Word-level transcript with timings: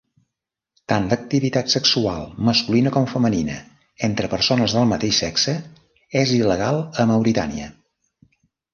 Tant 0.91 1.03
l'activitat 1.11 1.69
sexual 1.73 2.25
masculina 2.47 2.95
com 2.97 3.07
femenina 3.13 3.59
entre 4.09 4.33
persones 4.35 4.77
del 4.79 4.91
mateix 4.95 5.23
sexe 5.27 5.57
és 6.25 6.37
il·legal 6.43 6.85
a 7.07 7.11
Mauritània. 7.15 7.73